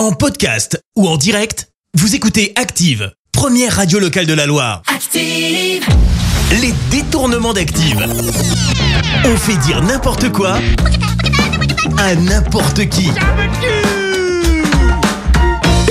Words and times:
En 0.00 0.12
podcast 0.12 0.82
ou 0.96 1.06
en 1.06 1.18
direct, 1.18 1.68
vous 1.92 2.14
écoutez 2.14 2.54
Active, 2.56 3.12
première 3.32 3.76
radio 3.76 3.98
locale 3.98 4.24
de 4.24 4.32
la 4.32 4.46
Loire. 4.46 4.80
Active. 4.86 5.84
Les 6.62 6.72
détournements 6.90 7.52
d'Active. 7.52 8.02
On 9.26 9.36
fait 9.36 9.58
dire 9.58 9.82
n'importe 9.82 10.32
quoi 10.32 10.56
à 11.98 12.14
n'importe 12.14 12.88
qui. 12.88 13.10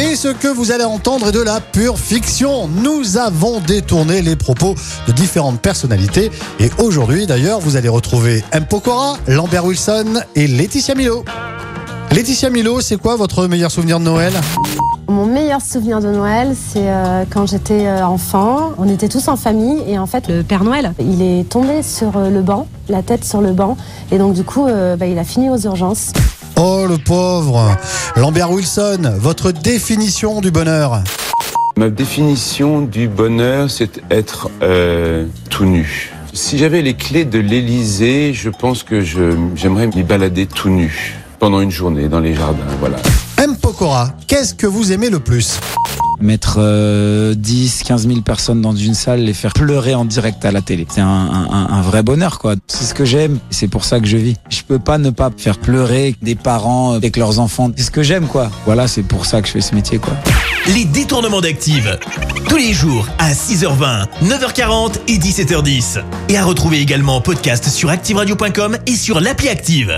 Et 0.02 0.16
ce 0.16 0.30
que 0.30 0.48
vous 0.48 0.72
allez 0.72 0.86
entendre 0.86 1.28
est 1.28 1.32
de 1.32 1.42
la 1.42 1.62
pure 1.62 2.00
fiction. 2.00 2.68
Nous 2.68 3.18
avons 3.18 3.60
détourné 3.60 4.24
les 4.24 4.36
propos 4.36 4.74
de 5.06 5.12
différentes 5.12 5.62
personnalités. 5.62 6.32
Et 6.60 6.72
aujourd'hui, 6.80 7.28
d'ailleurs, 7.28 7.60
vous 7.60 7.76
allez 7.76 7.90
retrouver 7.90 8.44
M. 8.54 8.66
Pokora, 8.66 9.20
Lambert 9.28 9.66
Wilson 9.66 10.24
et 10.34 10.48
Laetitia 10.48 10.96
Milo. 10.96 11.24
Laetitia 12.12 12.50
Milo, 12.50 12.82
c'est 12.82 12.98
quoi 12.98 13.16
votre 13.16 13.48
meilleur 13.48 13.72
souvenir 13.72 14.00
de 14.00 14.04
Noël? 14.06 14.34
Mon 15.08 15.26
meilleur 15.26 15.62
souvenir 15.62 16.00
de 16.02 16.08
Noël, 16.08 16.56
c'est 16.56 16.88
euh, 16.90 17.24
quand 17.30 17.48
j'étais 17.48 17.86
euh, 17.88 18.06
enfant. 18.06 18.72
On 18.78 18.88
était 18.90 19.08
tous 19.08 19.28
en 19.28 19.36
famille 19.36 19.82
et 19.88 19.98
en 19.98 20.06
fait, 20.06 20.28
le 20.28 20.44
Père 20.44 20.64
Noël, 20.64 20.94
il 21.00 21.22
est 21.22 21.48
tombé 21.50 21.82
sur 21.84 22.18
euh, 22.18 22.30
le 22.30 22.42
banc, 22.42 22.68
la 22.90 23.02
tête 23.04 23.24
sur 23.24 23.42
le 23.42 23.54
banc. 23.54 23.78
Et 24.12 24.18
donc, 24.18 24.34
du 24.34 24.44
coup, 24.44 24.66
bah, 24.66 25.06
il 25.08 25.18
a 25.20 25.24
fini 25.24 25.50
aux 25.50 25.58
urgences. 25.60 26.12
Oh, 26.58 26.86
le 26.88 26.98
pauvre 26.98 27.76
Lambert 28.16 28.52
Wilson, 28.52 29.14
votre 29.18 29.52
définition 29.52 30.42
du 30.42 30.52
bonheur? 30.52 31.02
Ma 31.78 31.90
définition 31.90 32.82
du 32.82 33.08
bonheur, 33.08 33.70
c'est 33.70 34.02
être 34.12 34.50
euh, 34.62 35.26
tout 35.50 35.66
nu. 35.66 36.12
Si 36.34 36.58
j'avais 36.58 36.82
les 36.82 36.96
clés 36.96 37.26
de 37.26 37.40
l'Élysée, 37.40 38.34
je 38.34 38.50
pense 38.50 38.84
que 38.84 39.02
je- 39.02 39.36
j'aimerais 39.56 39.88
m'y 39.88 40.04
balader 40.04 40.46
tout 40.46 40.70
nu 40.70 41.16
pendant 41.40 41.62
une 41.62 41.72
journée 41.72 42.08
dans 42.10 42.20
les 42.20 42.36
jardins. 42.36 42.58
Voilà. 42.80 42.98
M. 43.38 43.56
Pokora, 43.56 44.14
qu'est-ce 44.28 44.54
que 44.54 44.68
vous 44.68 44.92
aimez 44.92 45.10
le 45.10 45.20
plus? 45.20 45.60
Mettre 46.22 46.58
euh, 46.60 47.34
10, 47.34 47.84
15 47.84 48.08
000 48.10 48.20
personnes 48.22 48.60
dans 48.62 48.76
une 48.76 48.94
salle, 48.94 49.22
les 49.22 49.34
faire 49.34 49.54
pleurer 49.54 49.96
en 49.96 50.04
direct 50.04 50.44
à 50.44 50.52
la 50.52 50.62
télé. 50.62 50.86
C'est 50.90 51.00
un, 51.00 51.08
un- 51.08 51.68
un 51.72 51.82
vrai 51.82 52.04
bonheur, 52.04 52.40
quoi. 52.40 52.56
C'est 52.68 52.84
ce 52.84 52.94
que 52.94 53.06
j'aime, 53.06 53.40
c'est 53.52 53.70
pour 53.70 53.86
ça 53.86 54.02
que 54.02 54.06
je 54.06 54.18
vis. 54.18 54.36
Je 54.50 54.62
peux 54.68 54.80
pas 54.80 54.98
ne 54.98 55.12
pas 55.12 55.30
faire 55.38 55.58
pleurer 55.58 56.16
des 56.22 56.36
parents 56.36 56.92
avec 56.92 57.16
leurs 57.16 57.40
enfants. 57.40 57.72
C'est 57.78 57.84
ce 57.84 57.92
que 57.92 58.04
j'aime, 58.04 58.28
quoi. 58.28 58.52
Voilà, 58.66 58.90
c'est 58.90 59.04
pour 59.04 59.26
ça 59.26 59.42
que 59.42 59.48
je 59.48 59.54
fais 59.54 59.62
ce 59.62 59.74
métier, 59.74 59.98
quoi. 59.98 60.12
Les 60.76 60.84
détournements 60.84 61.40
d'Active. 61.40 61.98
Tous 62.50 62.58
les 62.58 62.74
jours 62.74 63.08
à 63.18 63.32
6h20, 63.32 64.08
9h40 64.26 64.96
et 65.08 65.18
17h10. 65.18 66.02
Et 66.28 66.38
à 66.38 66.44
retrouver 66.44 66.80
également 66.82 67.16
en 67.16 67.22
podcast 67.22 67.70
sur 67.70 67.90
ActiveRadio.com 67.90 68.78
et 68.88 68.96
sur 68.96 69.22
l'appli 69.22 69.48
Active. 69.48 69.98